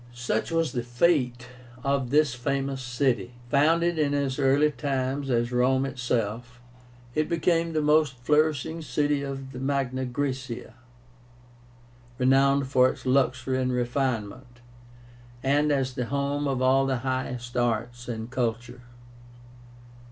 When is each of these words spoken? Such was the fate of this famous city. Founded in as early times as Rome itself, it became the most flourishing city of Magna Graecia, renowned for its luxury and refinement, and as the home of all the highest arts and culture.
Such 0.15 0.49
was 0.51 0.71
the 0.71 0.81
fate 0.81 1.47
of 1.83 2.09
this 2.09 2.33
famous 2.33 2.81
city. 2.81 3.33
Founded 3.51 3.99
in 3.99 4.15
as 4.15 4.39
early 4.39 4.71
times 4.71 5.29
as 5.29 5.51
Rome 5.51 5.85
itself, 5.85 6.59
it 7.13 7.29
became 7.29 7.73
the 7.73 7.83
most 7.83 8.17
flourishing 8.17 8.81
city 8.81 9.21
of 9.21 9.53
Magna 9.53 10.05
Graecia, 10.07 10.73
renowned 12.17 12.65
for 12.67 12.89
its 12.89 13.05
luxury 13.05 13.61
and 13.61 13.71
refinement, 13.71 14.61
and 15.43 15.71
as 15.71 15.93
the 15.93 16.05
home 16.05 16.47
of 16.47 16.63
all 16.63 16.87
the 16.87 16.97
highest 17.05 17.55
arts 17.55 18.07
and 18.07 18.31
culture. 18.31 18.81